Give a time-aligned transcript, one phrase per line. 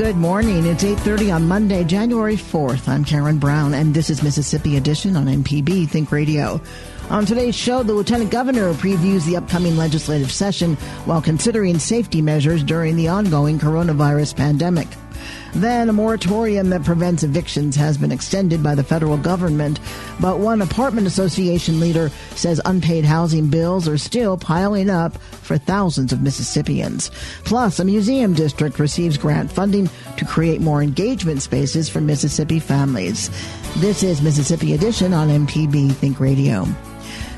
[0.00, 0.64] Good morning.
[0.64, 2.88] It's 8:30 on Monday, January 4th.
[2.88, 6.58] I'm Karen Brown and this is Mississippi Edition on MPB Think Radio.
[7.10, 12.62] On today's show, the Lieutenant Governor previews the upcoming legislative session while considering safety measures
[12.62, 14.88] during the ongoing coronavirus pandemic.
[15.54, 19.80] Then a moratorium that prevents evictions has been extended by the federal government,
[20.20, 26.12] but one apartment association leader says unpaid housing bills are still piling up for thousands
[26.12, 27.10] of Mississippians.
[27.44, 33.30] Plus, a museum district receives grant funding to create more engagement spaces for Mississippi families.
[33.78, 36.66] This is Mississippi Edition on MPB Think Radio.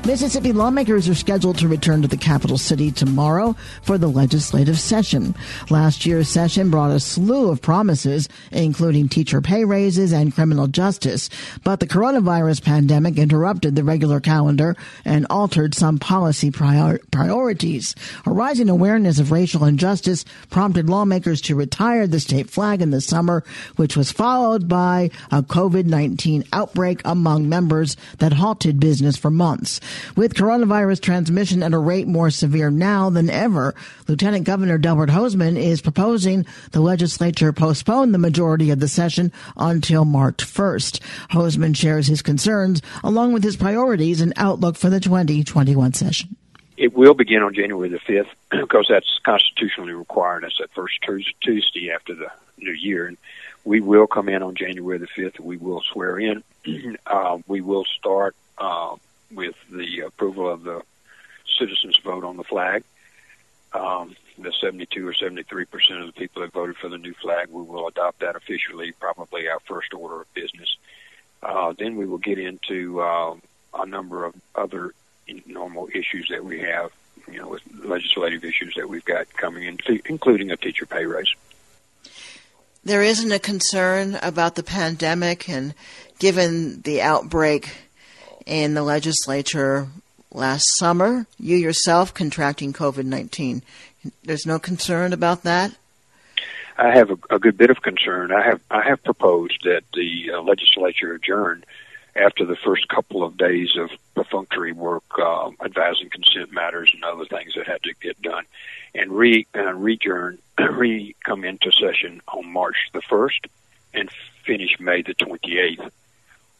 [0.05, 5.33] Mississippi lawmakers are scheduled to return to the capital city tomorrow for the legislative session.
[5.69, 11.29] Last year's session brought a slew of promises, including teacher pay raises and criminal justice,
[11.63, 14.75] but the coronavirus pandemic interrupted the regular calendar
[15.05, 17.95] and altered some policy prior- priorities.
[18.25, 22.99] A rising awareness of racial injustice prompted lawmakers to retire the state flag in the
[22.99, 23.41] summer,
[23.77, 29.79] which was followed by a COVID-19 outbreak among members that halted business for months.
[30.15, 33.75] With coronavirus transmission at a rate more severe now than ever,
[34.07, 40.05] Lieutenant Governor Delbert Hosemann is proposing the legislature postpone the majority of the session until
[40.05, 40.99] March 1st.
[41.31, 46.35] Hosemann shares his concerns along with his priorities and outlook for the 2021 session.
[46.77, 50.43] It will begin on January the 5th because that's constitutionally required.
[50.43, 50.99] That's that first
[51.41, 53.07] Tuesday after the new year.
[53.07, 53.17] And
[53.63, 55.39] we will come in on January the 5th.
[55.39, 56.43] We will swear in.
[57.05, 58.95] uh, we will start uh,
[59.33, 60.81] with the approval of the
[61.57, 62.83] citizens' vote on the flag.
[63.73, 67.49] Um, the 72 or 73 percent of the people that voted for the new flag,
[67.49, 70.75] we will adopt that officially, probably our first order of business.
[71.41, 73.35] Uh, then we will get into uh,
[73.73, 74.93] a number of other
[75.45, 76.91] normal issues that we have,
[77.31, 81.33] you know, with legislative issues that we've got coming in, including a teacher pay raise.
[82.83, 85.73] There isn't a concern about the pandemic, and
[86.19, 87.82] given the outbreak
[88.45, 89.87] in the legislature
[90.31, 93.61] last summer, you yourself contracting COVID 19.
[94.23, 95.75] There's no concern about that?
[96.77, 98.31] I have a, a, good bit of concern.
[98.31, 101.63] I have I have proposed that the uh, legislature adjourn
[102.15, 107.25] after the first couple of days of perfunctory work, uh, advising consent matters and other
[107.25, 108.45] things that had to get done,
[108.93, 110.39] and re uh, rejourn,
[110.71, 113.45] re come into session on March the first
[113.93, 114.09] and
[114.43, 115.91] finish May the twenty eighth.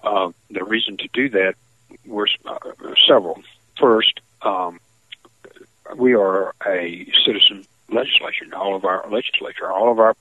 [0.03, 1.55] Uh, the reason to do that
[2.05, 2.57] were uh,
[3.07, 3.41] several.
[3.79, 4.79] First, um,
[5.95, 8.45] we are a citizen legislature.
[8.53, 10.15] All of our legislature, all of our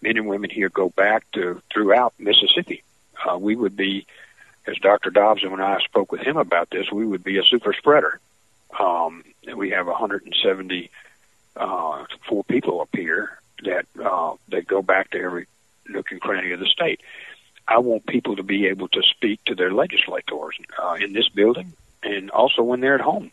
[0.00, 2.82] men and women here go back to throughout Mississippi.
[3.24, 4.06] Uh, we would be,
[4.66, 5.10] as Dr.
[5.10, 8.20] Dobbs and when I spoke with him about this, we would be a super spreader.
[8.78, 9.24] Um,
[9.54, 10.90] we have 170
[11.56, 12.04] uh,
[12.48, 15.46] people up here that uh, that go back to every
[15.88, 17.00] nook and cranny of the state.
[17.66, 21.72] I want people to be able to speak to their legislators uh, in this building
[22.02, 23.30] and also when they're at home.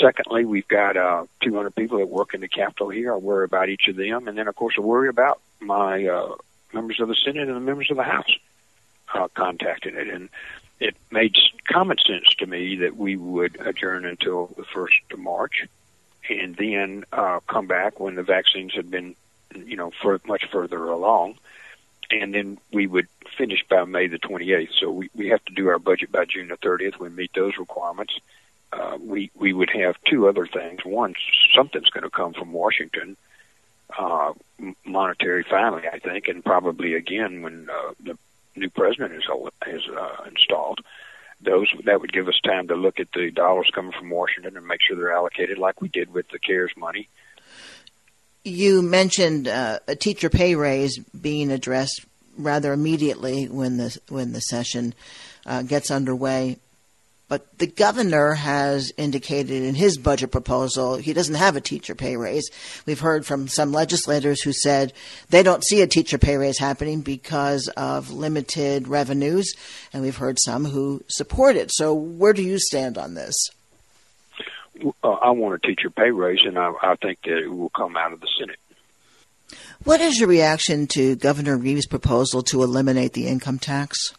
[0.00, 3.12] Secondly, we've got uh, 200 people that work in the Capitol here.
[3.12, 4.28] I worry about each of them.
[4.28, 6.34] And then, of course, I worry about my uh,
[6.72, 8.30] members of the Senate and the members of the House
[9.14, 10.08] uh, contacting it.
[10.08, 10.28] And
[10.78, 11.36] it made
[11.68, 15.66] common sense to me that we would adjourn until the first of March,
[16.28, 19.14] and then uh, come back when the vaccines had been,
[19.54, 21.36] you know, for much further along,
[22.12, 24.68] and then we would finish by May the 28th.
[24.78, 26.98] So we we have to do our budget by June the 30th.
[26.98, 28.18] We meet those requirements.
[28.72, 30.84] Uh, we we would have two other things.
[30.84, 31.14] One,
[31.54, 33.16] something's going to come from Washington,
[33.98, 34.32] uh,
[34.84, 38.18] monetary finally, I think, and probably again when uh, the
[38.56, 39.28] new president is
[39.66, 40.80] is uh, installed.
[41.42, 44.66] Those that would give us time to look at the dollars coming from Washington and
[44.66, 47.08] make sure they're allocated like we did with the CARES money.
[48.44, 52.06] You mentioned uh, a teacher pay raise being addressed
[52.38, 54.94] rather immediately when the when the session
[55.44, 56.56] uh, gets underway.
[57.28, 62.16] But the governor has indicated in his budget proposal he doesn't have a teacher pay
[62.16, 62.50] raise.
[62.86, 64.92] We've heard from some legislators who said
[65.28, 69.54] they don't see a teacher pay raise happening because of limited revenues,
[69.92, 71.70] and we've heard some who support it.
[71.72, 73.36] So, where do you stand on this?
[75.02, 77.96] Uh, I want a teacher pay raise, and I, I think that it will come
[77.96, 78.58] out of the Senate.
[79.84, 84.14] What is your reaction to Governor Reeves' proposal to eliminate the income tax?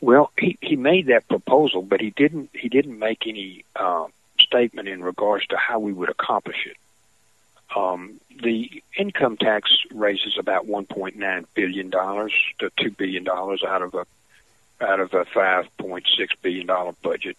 [0.00, 4.06] Well, he he made that proposal, but he didn't he didn't make any uh,
[4.38, 6.76] statement in regards to how we would accomplish it.
[7.74, 13.94] Um, the income tax raises about 1.9 billion dollars to two billion dollars out of
[13.94, 14.06] a
[14.80, 16.02] out of a 5.6
[16.42, 17.36] billion dollar budget.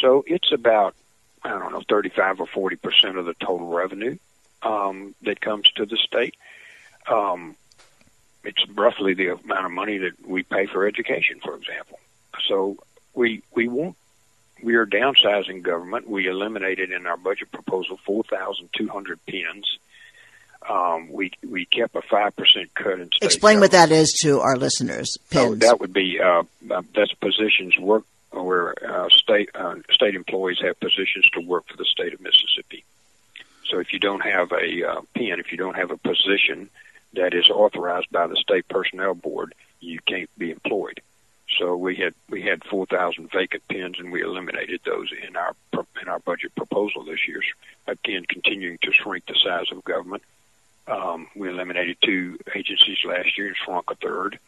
[0.00, 0.94] So it's about
[1.42, 4.16] I don't know 35 or 40 percent of the total revenue
[4.62, 6.34] um, that comes to the state.
[7.06, 7.56] Um,
[8.44, 11.98] it's roughly the amount of money that we pay for education, for example.
[12.48, 12.78] So
[13.14, 13.96] we we won't.
[14.62, 16.08] We are downsizing government.
[16.08, 19.78] We eliminated in our budget proposal 4,200 pins.
[20.68, 23.26] Um, we we kept a five percent cut in state.
[23.26, 23.72] Explain government.
[23.72, 25.16] what that is to our listeners.
[25.30, 25.52] Pins.
[25.52, 26.44] Oh, that would be uh,
[26.94, 28.04] that's positions work
[28.42, 32.84] where uh, state uh, state employees have positions to work for the state of Mississippi.
[33.64, 36.68] So if you don't have a uh, pin, if you don't have a position
[37.14, 41.00] that is authorized by the state personnel board, you can't be employed.
[41.58, 45.54] So we had we had 4,000 vacant pins, and we eliminated those in our
[46.00, 47.40] in our budget proposal this year.
[47.86, 50.22] Again, continuing to shrink the size of government.
[50.86, 54.38] Um, we eliminated two agencies last year and shrunk a third.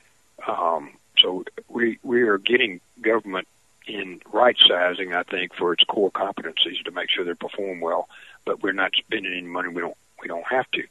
[0.47, 3.47] Um, so we we are getting government
[3.87, 8.09] in right sizing, I think, for its core competencies to make sure they perform well.
[8.45, 10.85] But we're not spending any money we don't we don't have to.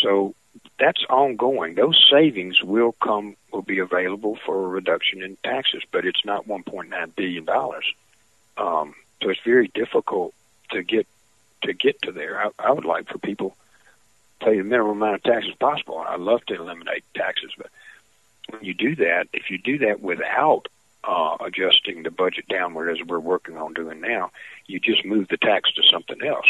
[0.00, 0.34] So
[0.78, 1.74] that's ongoing.
[1.74, 6.46] Those savings will come will be available for a reduction in taxes, but it's not
[6.46, 7.84] 1.9 billion dollars.
[8.56, 10.34] Um, so it's very difficult
[10.70, 11.06] to get
[11.62, 12.46] to get to there.
[12.46, 13.56] I, I would like for people
[14.40, 15.98] pay the minimum amount of taxes possible.
[15.98, 17.68] I'd love to eliminate taxes, but
[18.48, 20.66] when you do that, if you do that without
[21.04, 24.30] uh, adjusting the budget downward as we're working on doing now,
[24.66, 26.46] you just move the tax to something else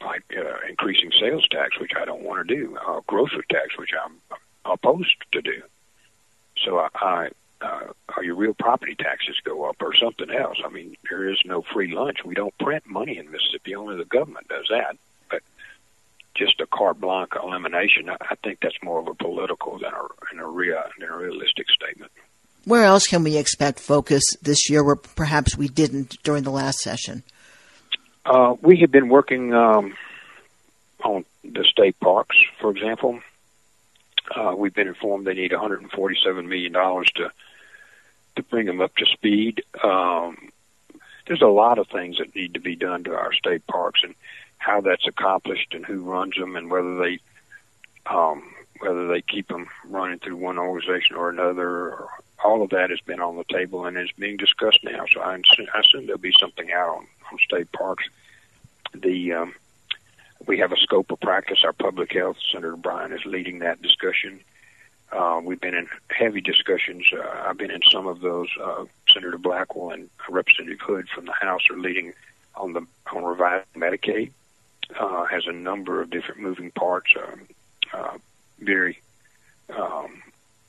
[0.00, 3.90] like uh, increasing sales tax, which I don't want to do, uh, grocery tax, which
[4.04, 4.14] I'm
[4.64, 5.62] opposed to do.
[6.64, 7.28] So I, I
[7.60, 10.58] uh, your real property taxes go up or something else.
[10.64, 12.18] I mean, there is no free lunch.
[12.24, 13.74] We don't print money in Mississippi.
[13.74, 14.96] Only the government does that.
[15.28, 15.42] But
[16.36, 20.06] just a carte blanche elimination, I, I think that's more of a political than a,
[20.30, 22.12] than a, real, than a realistic statement.
[22.68, 26.80] Where else can we expect focus this year where perhaps we didn't during the last
[26.80, 27.22] session?
[28.26, 29.96] Uh, we have been working um,
[31.02, 33.20] on the state parks, for example.
[34.36, 37.32] Uh, we've been informed they need 147 million dollars to
[38.36, 39.64] to bring them up to speed.
[39.82, 40.50] Um,
[41.26, 44.14] there's a lot of things that need to be done to our state parks, and
[44.58, 47.18] how that's accomplished, and who runs them, and whether they
[48.04, 48.42] um,
[48.80, 51.66] whether they keep them running through one organization or another.
[51.66, 52.10] Or
[52.44, 55.04] all of that has been on the table and is being discussed now.
[55.12, 58.04] So I assume, I assume there'll be something out on, on state parks.
[58.94, 59.54] The um,
[60.46, 61.64] we have a scope of practice.
[61.64, 64.40] Our public health Senator Bryan is leading that discussion.
[65.10, 67.06] Uh, we've been in heavy discussions.
[67.12, 68.48] Uh, I've been in some of those.
[68.62, 72.12] Uh, Senator Blackwell and Representative Hood from the House are leading
[72.54, 74.32] on the on reviving Medicaid.
[74.98, 77.14] Uh, has a number of different moving parts.
[77.16, 77.40] Um,
[77.92, 78.18] uh,
[78.60, 79.00] very,
[79.76, 80.22] um,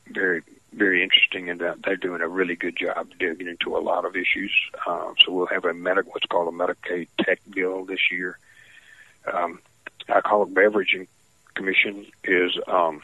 [0.08, 0.42] very,
[0.74, 4.52] very interesting, and they're doing a really good job digging into a lot of issues.
[4.86, 8.38] Uh, so we'll have a medic, what's called a Medicaid tech bill this year.
[9.32, 9.60] Um,
[10.08, 10.96] Alcoholic Beverage
[11.54, 13.02] Commission is um,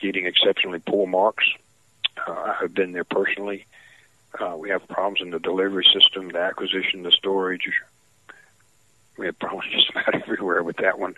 [0.00, 1.46] getting exceptionally poor marks.
[2.26, 3.66] Uh, I have been there personally.
[4.38, 7.70] Uh, we have problems in the delivery system, the acquisition, the storage.
[9.16, 11.14] We have problems just about everywhere with that one.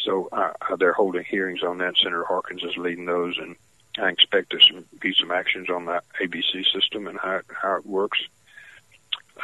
[0.00, 1.96] So uh, they're holding hearings on that.
[1.96, 3.56] Senator Harkins is leading those, and
[3.98, 7.76] I expect there to be some actions on the ABC system and how it, how
[7.76, 8.18] it works.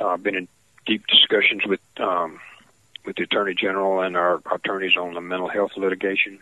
[0.01, 0.49] Uh, I've been in
[0.87, 2.41] deep discussions with um,
[3.05, 6.39] with the Attorney General and our attorneys on the mental health litigation.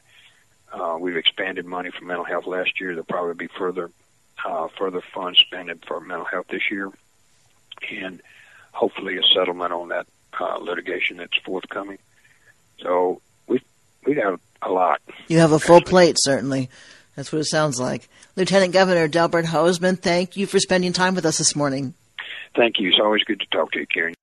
[0.73, 2.91] Uh, we've expanded money for mental health last year.
[2.91, 3.91] There'll probably be further
[4.45, 6.91] uh, further funds spent for mental health this year,
[7.91, 8.21] and
[8.73, 10.07] hopefully a settlement on that
[10.39, 11.99] uh, litigation that's forthcoming.
[12.81, 13.61] So we
[14.05, 15.01] we have a lot.
[15.29, 16.71] You have a full plate, certainly.
[17.17, 18.09] That's what it sounds like.
[18.37, 21.95] Lieutenant Governor Delbert Hosemann, thank you for spending time with us this morning.
[22.55, 22.89] Thank you.
[22.89, 24.15] It's always good to talk to you, Karen.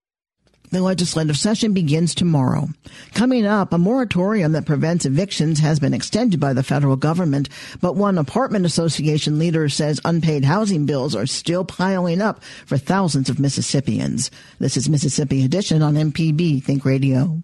[0.71, 2.69] The legislative session begins tomorrow.
[3.13, 7.47] Coming up, a moratorium that prevents evictions has been extended by the federal government,
[7.79, 13.29] but one apartment association leader says unpaid housing bills are still piling up for thousands
[13.29, 14.31] of Mississippians.
[14.57, 17.43] This is Mississippi Edition on MPB Think Radio.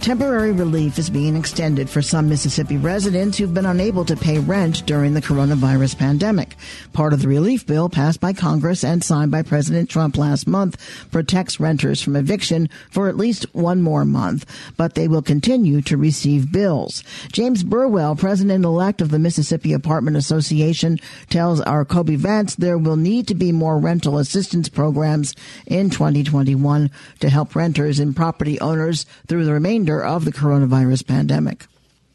[0.00, 4.86] Temporary relief is being extended for some Mississippi residents who've been unable to pay rent
[4.86, 6.54] during the coronavirus pandemic.
[6.92, 10.80] Part of the relief bill passed by Congress and signed by President Trump last month
[11.10, 15.96] protects renters from eviction for at least one more month, but they will continue to
[15.96, 17.02] receive bills.
[17.32, 21.00] James Burwell, president-elect of the Mississippi Apartment Association,
[21.30, 25.34] tells our Kobee Vance there will need to be more rental assistance programs
[25.66, 29.52] in 2021 to help renters and property owners through the
[29.86, 31.66] remainder of the coronavirus pandemic?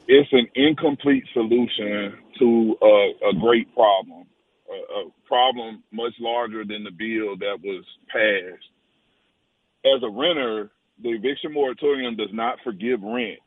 [0.08, 4.25] It's an incomplete solution to a, a great problem,
[4.70, 8.68] a, a problem much larger than the bill that was passed.
[9.86, 13.40] As a renter, the eviction moratorium does not forgive rent.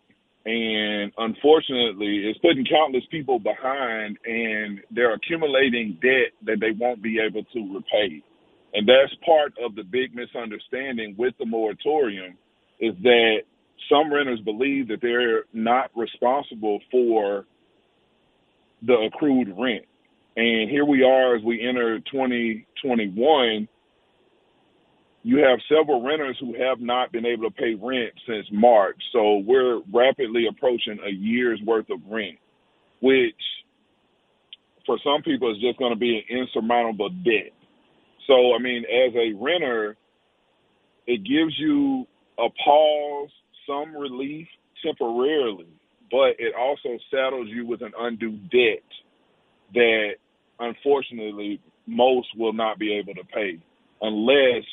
[0.47, 7.19] And unfortunately, it's putting countless people behind and they're accumulating debt that they won't be
[7.19, 8.23] able to repay.
[8.75, 12.37] And that's part of the big misunderstanding with the moratorium
[12.81, 13.43] is that
[13.89, 17.45] some renters believe that they're not responsible for
[18.83, 19.85] the accrued rent.
[20.37, 23.69] And here we are as we enter 2021.
[25.23, 29.01] You have several renters who have not been able to pay rent since March.
[29.13, 32.39] So we're rapidly approaching a year's worth of rent,
[33.01, 33.35] which
[34.85, 37.53] for some people is just going to be an insurmountable debt.
[38.27, 39.97] So, I mean, as a renter,
[41.07, 42.07] it gives you
[42.39, 43.31] a pause
[43.67, 44.47] some relief
[44.85, 45.69] temporarily,
[46.11, 48.85] but it also saddles you with an undue debt
[49.75, 50.15] that
[50.59, 53.59] unfortunately most will not be able to pay
[54.01, 54.65] unless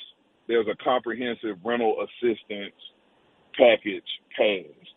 [0.48, 2.76] there's a comprehensive rental assistance
[3.58, 4.04] package
[4.38, 4.94] passed.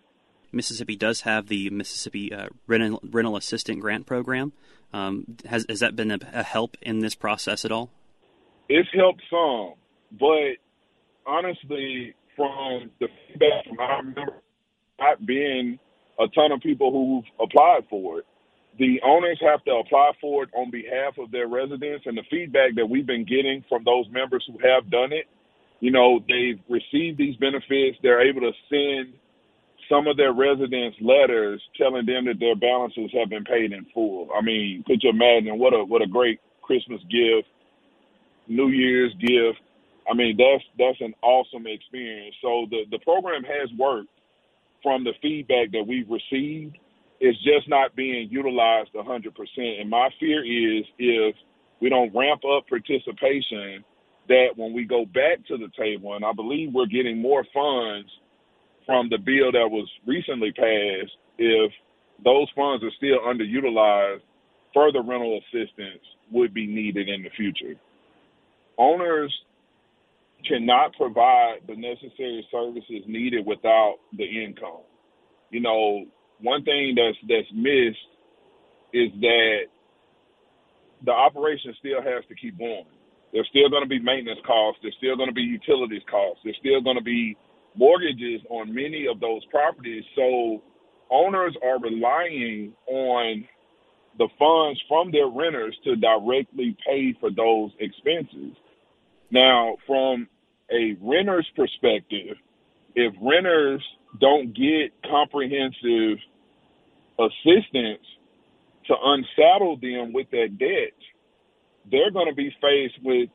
[0.52, 4.52] Mississippi does have the Mississippi uh, rental, rental assistant grant program.
[4.92, 7.90] Um, has has that been a, a help in this process at all?
[8.68, 9.74] It's helped some,
[10.12, 10.56] but
[11.26, 14.42] honestly, from the feedback from our members,
[15.00, 15.78] not being
[16.20, 18.26] a ton of people who've applied for it.
[18.78, 22.74] The owners have to apply for it on behalf of their residents, and the feedback
[22.76, 25.26] that we've been getting from those members who have done it,
[25.80, 27.98] you know, they've received these benefits.
[28.02, 29.14] They're able to send
[29.90, 34.28] some of their residents letters telling them that their balances have been paid in full.
[34.36, 37.48] I mean, could you imagine what a what a great Christmas gift,
[38.48, 39.60] New Year's gift
[40.10, 42.34] I mean, that's that's an awesome experience.
[42.42, 44.10] So the the program has worked
[44.82, 46.78] from the feedback that we've received.
[47.20, 49.80] It's just not being utilized 100%.
[49.80, 51.34] And my fear is if
[51.80, 53.82] we don't ramp up participation,
[54.28, 58.10] that when we go back to the table, and I believe we're getting more funds
[58.84, 61.72] from the bill that was recently passed, if
[62.24, 64.20] those funds are still underutilized,
[64.74, 67.74] further rental assistance would be needed in the future.
[68.76, 69.32] Owners
[70.46, 74.82] cannot provide the necessary services needed without the income.
[75.50, 76.04] You know,
[76.40, 78.10] one thing that's that's missed
[78.92, 79.58] is that
[81.04, 82.86] the operation still has to keep going.
[83.32, 84.78] There's still going to be maintenance costs.
[84.82, 86.40] There's still going to be utilities costs.
[86.44, 87.36] There's still going to be
[87.76, 90.04] mortgages on many of those properties.
[90.14, 90.62] So
[91.10, 93.44] owners are relying on
[94.18, 98.56] the funds from their renters to directly pay for those expenses.
[99.30, 100.28] Now, from
[100.70, 102.36] a renter's perspective,
[102.94, 103.82] if renters
[104.20, 106.18] don't get comprehensive
[107.18, 108.04] assistance
[108.86, 110.94] to unsaddle them with that debt,
[111.90, 113.28] they're going to be faced with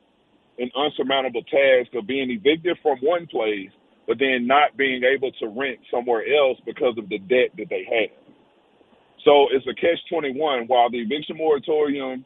[0.58, 3.70] an unsurmountable task of being evicted from one place,
[4.06, 7.84] but then not being able to rent somewhere else because of the debt that they
[7.84, 8.10] have.
[9.24, 10.66] So it's a catch 21.
[10.66, 12.24] While the eviction moratorium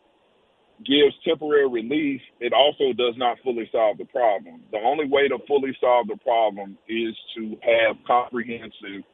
[0.78, 4.62] gives temporary relief, it also does not fully solve the problem.
[4.72, 9.04] The only way to fully solve the problem is to have comprehensive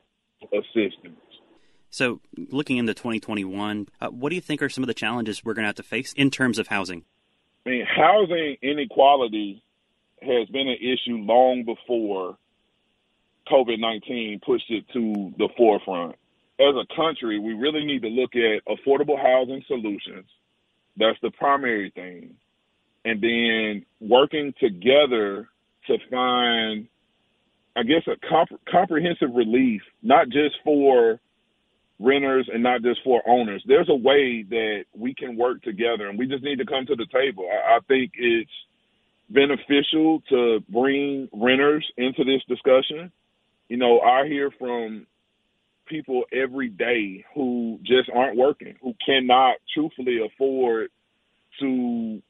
[0.53, 1.21] assistance.
[1.91, 5.55] So, looking into 2021, uh, what do you think are some of the challenges we're
[5.55, 7.05] going to have to face in terms of housing?
[7.67, 9.63] I mean, housing inequality
[10.23, 12.37] has been an issue long before
[13.51, 16.15] COVID 19 pushed it to the forefront.
[16.61, 20.27] As a country, we really need to look at affordable housing solutions.
[20.97, 22.35] That's the primary thing.
[23.05, 25.49] And then working together
[25.87, 26.89] to find,
[27.77, 31.21] I guess, a comp- comprehensive relief, not just for
[31.99, 33.63] renters and not just for owners.
[33.67, 36.97] There's a way that we can work together, and we just need to come to
[36.97, 37.49] the table.
[37.51, 38.51] I, I think it's
[39.31, 43.13] beneficial to bring renters into this discussion.
[43.69, 45.07] You know, I hear from
[45.91, 50.91] people every day who just aren't working, who cannot truthfully afford
[51.61, 52.23] to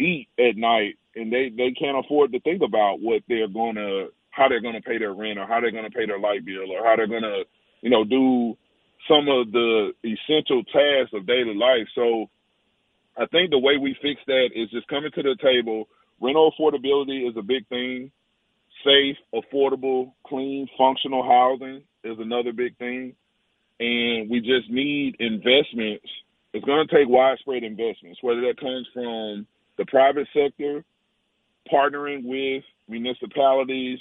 [0.00, 4.48] eat at night, and they they can't afford to think about what they're gonna, how
[4.48, 6.96] they're gonna pay their rent, or how they're gonna pay their light bill, or how
[6.96, 7.42] they're gonna,
[7.82, 8.56] you know, do
[9.08, 11.88] some of the essential tasks of daily life.
[11.94, 12.30] So
[13.18, 15.88] I think the way we fix that is just coming to the table.
[16.20, 18.10] Rental affordability is a big thing.
[18.84, 23.14] Safe, affordable, clean, functional housing is another big thing.
[23.80, 26.06] And we just need investments.
[26.52, 30.84] It's going to take widespread investments, whether that comes from the private sector,
[31.72, 33.98] partnering with municipalities,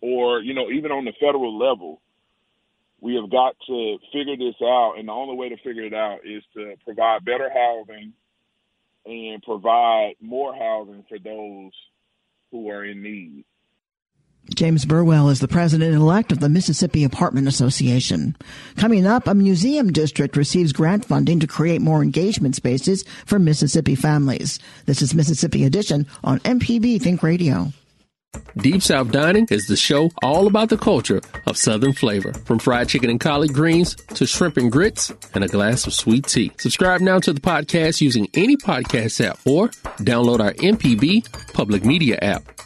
[0.00, 2.00] or, you know, even on the federal level
[3.00, 6.18] we have got to figure this out, and the only way to figure it out
[6.24, 8.12] is to provide better housing
[9.06, 11.72] and provide more housing for those
[12.50, 13.44] who are in need.
[14.48, 18.36] James Burwell is the president elect of the Mississippi Apartment Association.
[18.76, 23.94] Coming up, a museum district receives grant funding to create more engagement spaces for Mississippi
[23.94, 24.58] families.
[24.86, 27.72] This is Mississippi Edition on MPB Think Radio.
[28.56, 32.88] Deep South Dining is the show all about the culture of Southern flavor, from fried
[32.88, 36.50] chicken and collard greens to shrimp and grits and a glass of sweet tea.
[36.58, 42.18] Subscribe now to the podcast using any podcast app or download our MPB public media
[42.22, 42.59] app.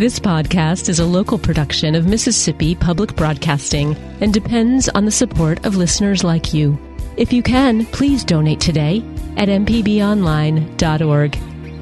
[0.00, 5.66] This podcast is a local production of Mississippi Public Broadcasting and depends on the support
[5.66, 6.78] of listeners like you.
[7.18, 9.04] If you can, please donate today
[9.36, 11.36] at mpbonline.org.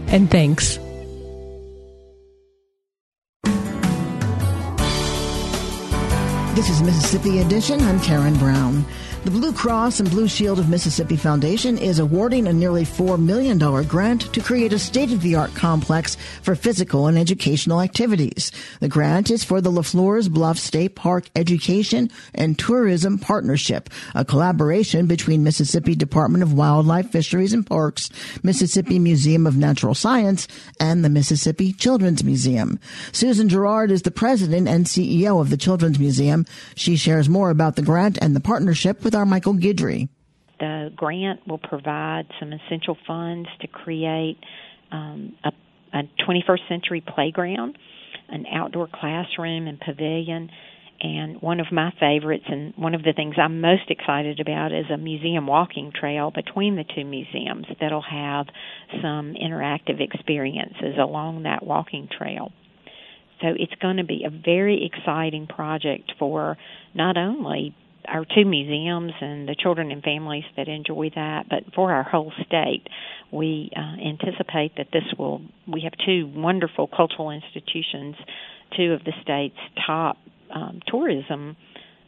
[0.08, 0.78] And thanks.
[6.56, 7.80] This is Mississippi Edition.
[7.82, 8.84] I'm Karen Brown.
[9.28, 13.58] The Blue Cross and Blue Shield of Mississippi Foundation is awarding a nearly $4 million
[13.58, 18.50] grant to create a state-of-the-art complex for physical and educational activities.
[18.80, 25.06] The grant is for the LeFleur's Bluff State Park Education and Tourism Partnership, a collaboration
[25.06, 28.08] between Mississippi Department of Wildlife, Fisheries and Parks,
[28.42, 30.48] Mississippi Museum of Natural Science,
[30.80, 32.80] and the Mississippi Children's Museum.
[33.12, 36.46] Susan Garard is the president and CEO of the Children's Museum.
[36.74, 40.08] She shares more about the grant and the partnership with our Michael Guidry.
[40.60, 44.38] The grant will provide some essential funds to create
[44.90, 45.52] um, a,
[45.92, 47.78] a 21st century playground,
[48.28, 50.50] an outdoor classroom and pavilion,
[51.00, 54.86] and one of my favorites and one of the things I'm most excited about is
[54.92, 58.46] a museum walking trail between the two museums that'll have
[59.00, 62.50] some interactive experiences along that walking trail.
[63.40, 66.56] So it's going to be a very exciting project for
[66.94, 67.76] not only
[68.08, 72.32] our two museums and the children and families that enjoy that, but for our whole
[72.46, 72.86] state,
[73.30, 75.42] we uh, anticipate that this will.
[75.66, 78.16] We have two wonderful cultural institutions,
[78.76, 80.16] two of the state's top
[80.54, 81.56] um, tourism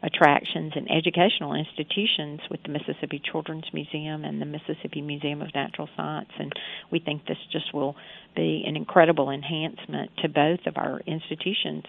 [0.02, 5.88] attractions and educational institutions with the Mississippi Children's Museum and the Mississippi Museum of Natural
[5.96, 6.52] Science and
[6.90, 7.96] we think this just will
[8.34, 11.84] be an incredible enhancement to both of our institutions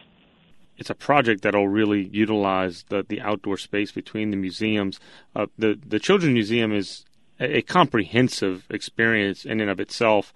[0.81, 4.99] it's a project that'll really utilize the, the outdoor space between the museums.
[5.35, 7.05] Uh, the the Children's Museum is
[7.39, 10.33] a, a, comprehensive experience in and of itself.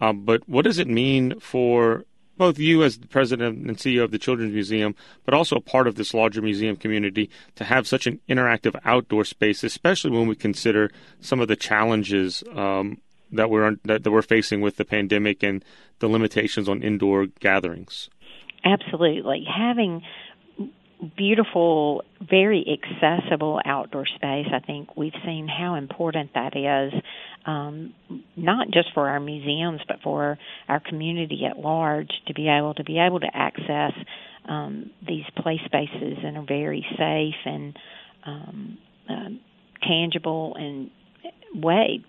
[0.00, 2.06] Um, but what does it mean for
[2.38, 4.94] both you as the president and CEO of the Children's Museum,
[5.26, 9.26] but also a part of this larger museum community, to have such an interactive outdoor
[9.26, 12.96] space, especially when we consider some of the challenges um,
[13.30, 15.62] that we're that, that we're facing with the pandemic and
[15.98, 18.08] the limitations on indoor gatherings?
[18.64, 19.44] Absolutely.
[19.48, 20.02] Having
[21.16, 26.92] beautiful, very accessible outdoor space, I think we've seen how important that is,
[27.44, 27.92] um,
[28.36, 32.84] not just for our museums, but for our community at large to be able to
[32.84, 33.92] be able to access
[34.48, 37.76] um, these play spaces in a very safe and
[38.24, 39.28] um, uh,
[39.86, 40.90] tangible and
[41.54, 42.04] way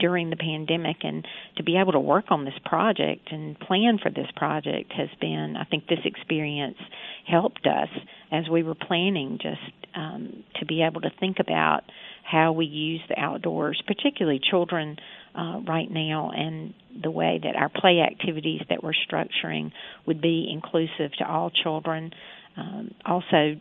[0.00, 4.10] during the pandemic and to be able to work on this project and plan for
[4.10, 6.78] this project has been I think this experience
[7.26, 7.88] helped us
[8.32, 9.60] as we were planning just
[9.94, 11.82] um, to be able to think about
[12.24, 14.96] how we use the outdoors, particularly children
[15.34, 19.72] uh, right now, and the way that our play activities that we're structuring
[20.06, 22.12] would be inclusive to all children.
[22.56, 23.56] Um, also,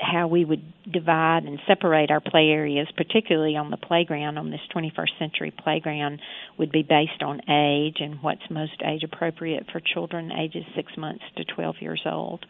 [0.00, 4.60] how we would divide and separate our play areas, particularly on the playground, on this
[4.74, 6.20] 21st century playground,
[6.58, 11.24] would be based on age and what's most age appropriate for children ages 6 months
[11.36, 12.44] to 12 years old.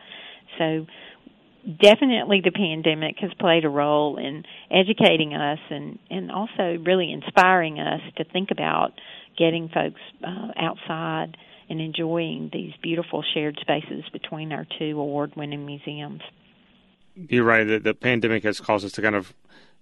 [0.59, 0.87] So,
[1.66, 7.80] definitely the pandemic has played a role in educating us and, and also really inspiring
[7.80, 8.92] us to think about
[9.37, 11.37] getting folks uh, outside
[11.68, 16.22] and enjoying these beautiful shared spaces between our two award winning museums.
[17.16, 17.64] You're right.
[17.64, 19.35] The, the, pandemic has caused us to kind of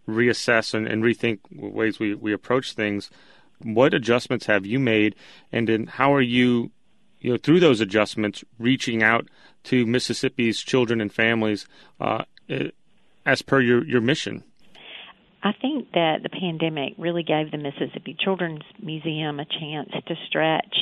[0.09, 3.11] reassess and, and rethink ways we, we approach things.
[3.63, 5.17] What adjustments have you made,
[5.51, 6.71] and then how are you,
[7.21, 9.29] you know, through those adjustments, reaching out
[9.65, 11.67] to Mississippi's children and families
[12.01, 12.25] uh,
[13.27, 14.45] as per your, your mission?
[15.43, 20.75] I think that the pandemic really gave the Mississippi Children's Museum a chance to stretch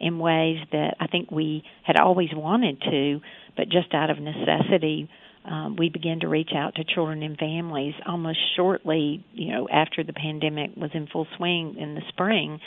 [0.00, 3.20] in ways that I think we had always wanted to,
[3.56, 5.08] but just out of necessity,
[5.50, 10.04] um, we began to reach out to children and families almost shortly, you know, after
[10.04, 12.60] the pandemic was in full swing in the spring.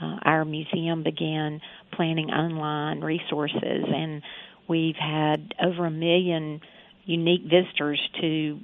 [0.00, 1.60] Uh, our museum began
[1.92, 4.22] planning online resources, and
[4.68, 6.60] we've had over a million
[7.06, 8.58] unique visitors to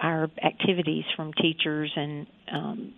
[0.00, 2.94] our activities from teachers and um,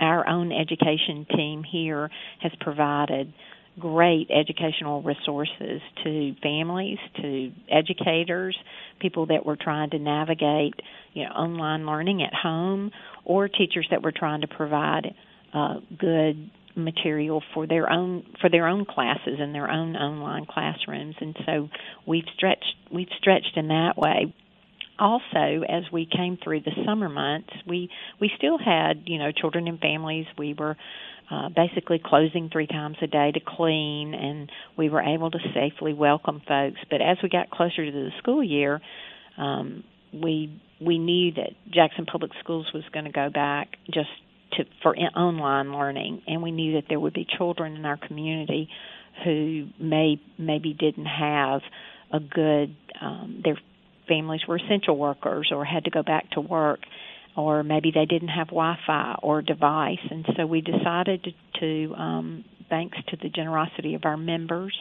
[0.00, 3.32] our own education team here has provided
[3.78, 8.56] great educational resources to families, to educators,
[9.00, 10.74] people that were trying to navigate,
[11.12, 12.90] you know, online learning at home,
[13.24, 15.14] or teachers that were trying to provide
[15.52, 21.14] uh, good material for their own for their own classes and their own online classrooms.
[21.20, 21.68] And so
[22.06, 24.34] we've stretched we've stretched in that way.
[24.98, 29.68] Also as we came through the summer months we we still had you know children
[29.68, 30.26] and families.
[30.36, 30.76] We were
[31.30, 35.94] uh, basically closing three times a day to clean, and we were able to safely
[35.94, 36.78] welcome folks.
[36.90, 38.80] But as we got closer to the school year,
[39.38, 44.10] um, we we knew that Jackson Public Schools was going to go back just
[44.52, 47.96] to for in, online learning, and we knew that there would be children in our
[47.96, 48.68] community
[49.24, 51.60] who may maybe didn't have
[52.12, 53.58] a good um, their
[54.08, 56.80] families were essential workers or had to go back to work
[57.36, 62.44] or maybe they didn't have Wi-Fi or device, and so we decided to, to um,
[62.68, 64.74] thanks to the generosity of our members,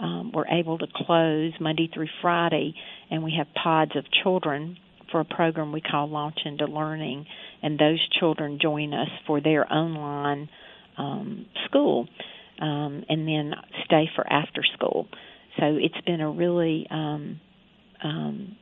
[0.00, 2.74] um, we're able to close Monday through Friday,
[3.10, 4.76] and we have pods of children
[5.10, 7.26] for a program we call Launch into Learning,
[7.62, 10.48] and those children join us for their online
[10.96, 12.06] um, school,
[12.60, 15.08] um, and then stay for after school.
[15.58, 17.40] So it's been a really um,
[18.02, 18.56] um,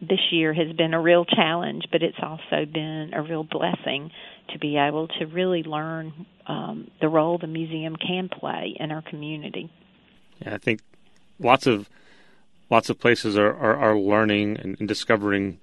[0.00, 4.10] this year has been a real challenge, but it's also been a real blessing
[4.52, 9.02] to be able to really learn um, the role the museum can play in our
[9.02, 9.70] community.
[10.40, 10.80] Yeah, I think
[11.38, 11.88] lots of
[12.70, 15.58] lots of places are, are, are learning and, discovering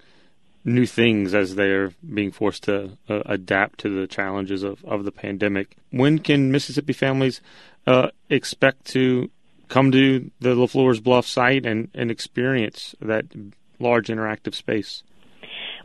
[0.64, 5.12] new things as they're being forced to uh, adapt to the challenges of, of the
[5.12, 5.76] pandemic.
[5.90, 7.40] When can Mississippi families
[7.86, 9.30] uh, expect to
[9.68, 13.24] come to the LeFleur's Bluff site and, and experience that
[13.78, 15.02] large interactive space?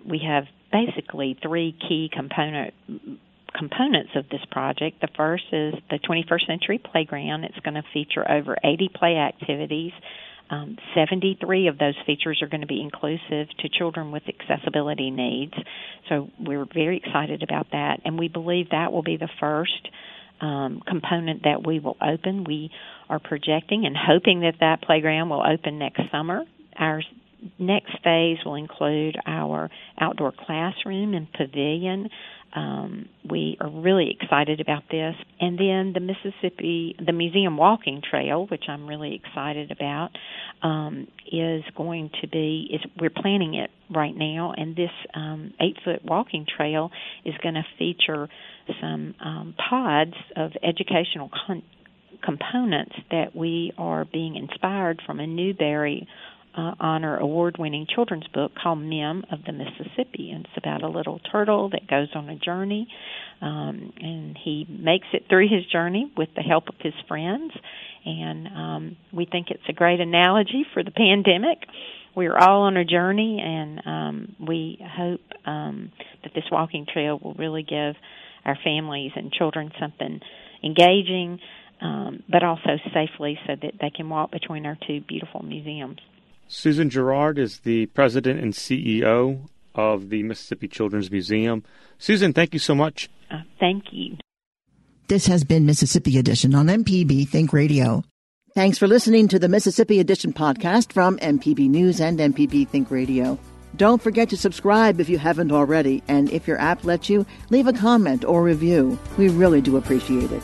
[0.05, 2.73] We have basically three key component
[3.53, 4.99] components of this project.
[5.01, 7.43] The first is the 21st Century Playground.
[7.43, 9.91] It's going to feature over 80 play activities.
[10.49, 15.53] Um, 73 of those features are going to be inclusive to children with accessibility needs.
[16.09, 19.89] So we're very excited about that, and we believe that will be the first
[20.41, 22.43] um, component that we will open.
[22.43, 22.71] We
[23.09, 26.43] are projecting and hoping that that playground will open next summer.
[26.77, 27.01] Our
[27.59, 32.09] next phase will include our outdoor classroom and pavilion.
[32.55, 35.15] Um, we are really excited about this.
[35.39, 40.11] And then the Mississippi, the museum walking trail, which I'm really excited about,
[40.61, 45.77] um, is going to be, is we're planning it right now, and this um, eight
[45.83, 46.91] foot walking trail
[47.25, 48.29] is going to feature
[48.79, 51.63] some um, pods of educational con-
[52.23, 56.07] components that we are being inspired from a Newbery
[56.55, 60.31] uh, Honor award winning children's book called Minn of the Mississippi.
[60.31, 62.87] And it's about a little turtle that goes on a journey.
[63.41, 67.51] Um, and he makes it through his journey with the help of his friends.
[68.05, 71.59] And um, we think it's a great analogy for the pandemic.
[72.15, 77.33] We're all on a journey, and um, we hope um, that this walking trail will
[77.33, 77.95] really give
[78.45, 80.19] our families and children something
[80.63, 81.39] engaging,
[81.81, 85.97] um, but also safely so that they can walk between our two beautiful museums.
[86.53, 91.63] Susan Garard is the president and CEO of the Mississippi Children's Museum.
[91.97, 93.09] Susan, thank you so much.
[93.31, 94.17] Uh, thank you.
[95.07, 98.03] This has been Mississippi Edition on MPB Think Radio.
[98.53, 103.39] Thanks for listening to the Mississippi Edition podcast from MPB News and MPB Think Radio.
[103.75, 107.65] Don't forget to subscribe if you haven't already, and if your app lets you, leave
[107.65, 108.99] a comment or review.
[109.17, 110.43] We really do appreciate it.